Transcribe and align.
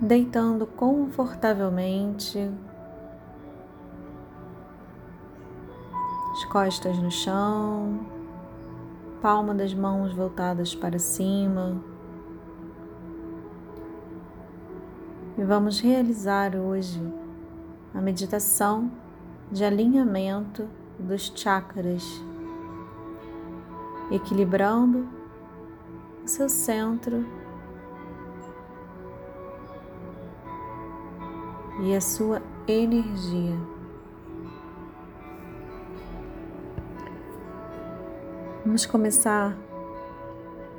deitando 0.00 0.66
confortavelmente, 0.66 2.50
as 6.32 6.44
costas 6.46 6.98
no 6.98 7.10
chão, 7.10 8.00
palma 9.20 9.54
das 9.54 9.74
mãos 9.74 10.14
voltadas 10.14 10.74
para 10.74 10.98
cima. 10.98 11.82
E 15.36 15.44
vamos 15.44 15.80
realizar 15.80 16.56
hoje 16.56 17.00
a 17.94 18.00
meditação 18.00 18.90
de 19.52 19.64
alinhamento 19.64 20.66
dos 20.98 21.30
chakras, 21.34 22.04
equilibrando 24.10 25.06
o 26.24 26.28
seu 26.28 26.48
centro 26.48 27.26
e 31.82 31.94
a 31.94 32.00
sua 32.00 32.42
energia. 32.66 33.56
Vamos 38.64 38.84
começar 38.84 39.56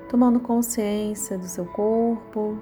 tomando 0.09 0.39
consciência 0.39 1.37
do 1.37 1.45
seu 1.47 1.65
corpo. 1.65 2.57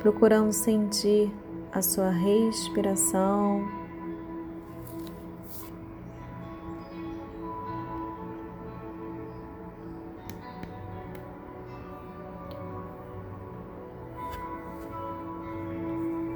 Procurando 0.00 0.52
sentir 0.52 1.32
a 1.70 1.82
sua 1.82 2.10
respiração. 2.10 3.81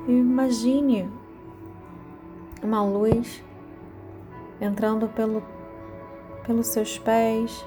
Imagine 0.09 1.11
uma 2.63 2.85
luz 2.85 3.43
entrando 4.61 5.09
pelo, 5.09 5.43
pelos 6.47 6.69
seus 6.69 6.97
pés. 6.97 7.67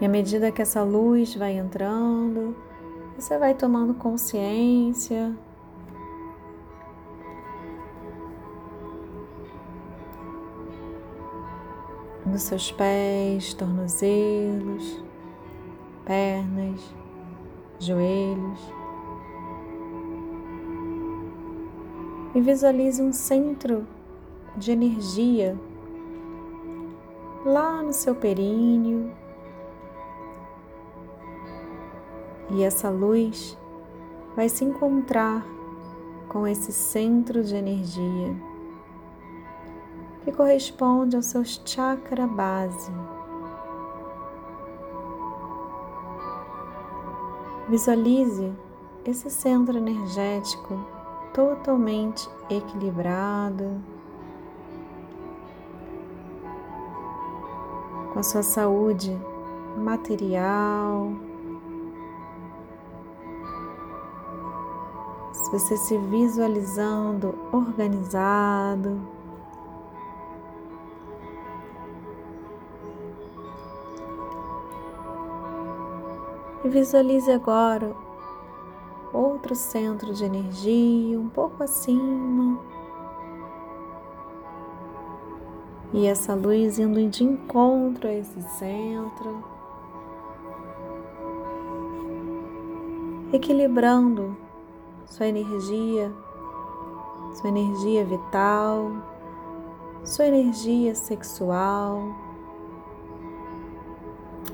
E 0.00 0.04
à 0.04 0.08
medida 0.08 0.52
que 0.52 0.60
essa 0.60 0.82
luz 0.82 1.34
vai 1.34 1.56
entrando, 1.56 2.54
você 3.16 3.38
vai 3.38 3.54
tomando 3.54 3.94
consciência. 3.94 5.34
Dos 12.26 12.42
seus 12.42 12.70
pés, 12.70 13.54
tornozelos, 13.54 15.02
pernas, 16.04 16.99
joelhos. 17.80 18.60
E 22.34 22.40
visualize 22.40 23.02
um 23.02 23.12
centro 23.12 23.86
de 24.56 24.70
energia 24.70 25.58
lá 27.44 27.82
no 27.82 27.92
seu 27.92 28.14
períneo. 28.14 29.10
E 32.50 32.62
essa 32.62 32.90
luz 32.90 33.58
vai 34.36 34.48
se 34.48 34.64
encontrar 34.64 35.44
com 36.28 36.46
esse 36.46 36.72
centro 36.72 37.42
de 37.42 37.56
energia 37.56 38.36
que 40.24 40.32
corresponde 40.32 41.16
ao 41.16 41.22
seu 41.22 41.44
chakra 41.44 42.26
base. 42.26 42.92
Visualize 47.70 48.52
esse 49.04 49.30
centro 49.30 49.78
energético 49.78 50.76
totalmente 51.32 52.28
equilibrado, 52.50 53.80
com 58.12 58.18
a 58.18 58.22
sua 58.24 58.42
saúde 58.42 59.16
material. 59.76 61.12
Se 65.32 65.52
você 65.52 65.76
se 65.76 65.96
visualizando 65.96 67.38
organizado, 67.52 69.00
e 76.64 76.68
visualize 76.68 77.30
agora 77.30 77.94
outro 79.12 79.54
centro 79.54 80.12
de 80.12 80.24
energia 80.24 81.18
um 81.18 81.28
pouco 81.28 81.62
acima. 81.62 82.58
E 85.92 86.06
essa 86.06 86.34
luz 86.34 86.78
indo 86.78 87.04
de 87.08 87.24
encontro 87.24 88.06
a 88.06 88.12
esse 88.12 88.40
centro, 88.42 89.42
equilibrando 93.32 94.36
sua 95.04 95.26
energia, 95.26 96.12
sua 97.34 97.48
energia 97.48 98.04
vital, 98.04 98.92
sua 100.04 100.26
energia 100.26 100.94
sexual, 100.94 102.14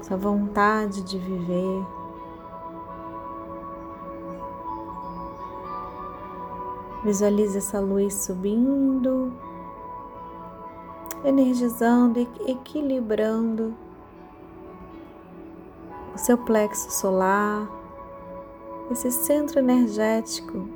sua 0.00 0.16
vontade 0.16 1.02
de 1.02 1.18
viver. 1.18 1.95
Visualize 7.04 7.58
essa 7.58 7.78
luz 7.78 8.14
subindo, 8.14 9.32
energizando 11.24 12.18
e 12.18 12.28
equilibrando 12.50 13.74
o 16.14 16.18
seu 16.18 16.38
plexo 16.38 16.90
solar, 16.90 17.68
esse 18.90 19.10
centro 19.10 19.58
energético 19.58 20.66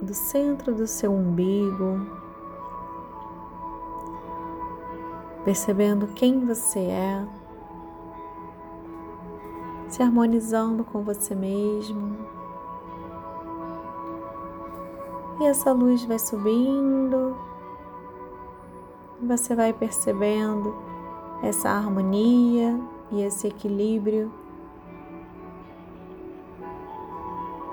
do 0.00 0.14
centro 0.14 0.74
do 0.74 0.86
seu 0.86 1.12
umbigo, 1.12 2.06
percebendo 5.44 6.06
quem 6.08 6.44
você 6.46 6.80
é, 6.80 7.26
se 9.88 10.02
harmonizando 10.02 10.84
com 10.84 11.02
você 11.02 11.34
mesmo. 11.34 12.37
E 15.40 15.44
essa 15.44 15.70
luz 15.72 16.04
vai 16.04 16.18
subindo, 16.18 17.36
você 19.22 19.54
vai 19.54 19.72
percebendo 19.72 20.74
essa 21.42 21.70
harmonia 21.70 22.76
e 23.12 23.22
esse 23.22 23.46
equilíbrio. 23.46 24.32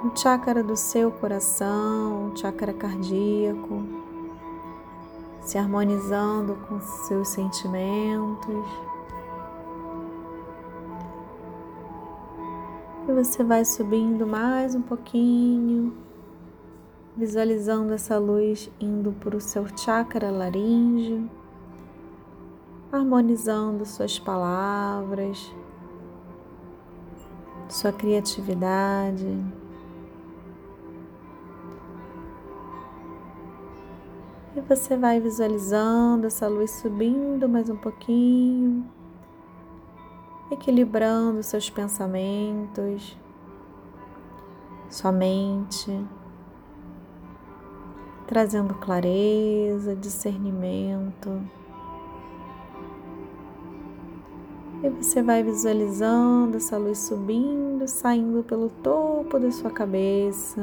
No 0.04 0.16
chácara 0.16 0.64
do 0.64 0.76
seu 0.76 1.12
coração, 1.12 2.32
o 2.32 2.38
chácara 2.38 2.72
cardíaco, 2.72 3.84
se 5.42 5.58
harmonizando 5.58 6.56
com 6.68 6.80
seus 6.80 7.30
sentimentos. 7.30 8.68
E 13.08 13.12
você 13.12 13.44
vai 13.44 13.66
subindo 13.66 14.28
mais 14.28 14.76
um 14.76 14.84
pouquinho 14.84 16.06
visualizando 17.18 17.94
essa 17.94 18.18
luz 18.18 18.70
indo 18.80 19.14
para 19.14 19.38
o 19.38 19.42
seu 19.42 19.66
chakra 19.78 20.30
laríngeo, 20.30 21.30
harmonizando 22.92 23.86
suas 23.86 24.20
palavras, 24.20 25.54
sua 27.70 27.94
criatividade. 27.94 29.26
E 34.56 34.62
você 34.62 34.98
vai 34.98 35.20
visualizando 35.20 36.28
essa 36.28 36.48
luz 36.48 36.72
subindo 36.72 37.48
mais 37.48 37.70
um 37.70 37.78
pouquinho, 37.78 38.86
equilibrando 40.52 41.42
seus 41.44 41.70
pensamentos, 41.70 43.18
sua 44.90 45.12
mente 45.12 46.06
trazendo 48.28 48.74
clareza, 48.76 49.96
discernimento. 49.96 51.42
E 54.84 54.90
você 54.90 55.22
vai 55.22 55.42
visualizando 55.42 56.58
essa 56.58 56.78
luz 56.78 57.00
subindo, 57.00 57.88
saindo 57.88 58.44
pelo 58.44 58.70
topo 58.70 59.40
da 59.40 59.52
sua 59.52 59.72
cabeça, 59.72 60.62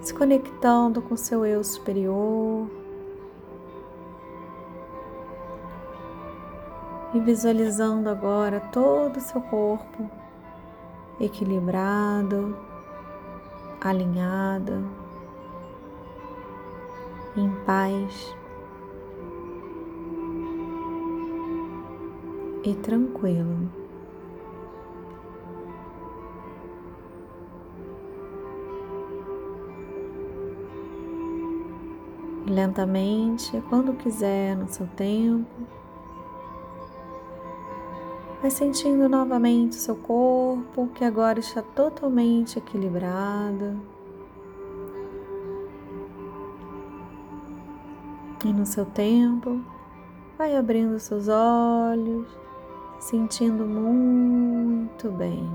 se 0.00 0.12
conectando 0.14 1.02
com 1.02 1.16
seu 1.16 1.44
eu 1.44 1.64
superior. 1.64 2.68
e 7.14 7.20
visualizando 7.20 8.08
agora 8.08 8.58
todo 8.58 9.18
o 9.18 9.20
seu 9.20 9.40
corpo 9.42 10.10
equilibrado, 11.20 12.56
alinhado, 13.80 14.82
em 17.36 17.50
paz 17.64 18.36
e 22.64 22.74
tranquilo. 22.74 23.70
lentamente, 32.44 33.62
quando 33.70 33.94
quiser, 33.94 34.54
no 34.56 34.68
seu 34.68 34.86
tempo, 34.88 35.48
Vai 38.42 38.50
sentindo 38.50 39.08
novamente 39.08 39.76
o 39.76 39.80
seu 39.80 39.94
corpo, 39.94 40.88
que 40.88 41.04
agora 41.04 41.38
está 41.38 41.62
totalmente 41.62 42.58
equilibrado. 42.58 43.80
E 48.44 48.52
no 48.52 48.66
seu 48.66 48.84
tempo, 48.84 49.60
vai 50.36 50.56
abrindo 50.56 50.98
seus 50.98 51.28
olhos, 51.28 52.26
sentindo 52.98 53.64
muito 53.64 55.10
bem. 55.12 55.48